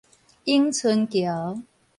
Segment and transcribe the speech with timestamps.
[0.45, 1.61] 永春橋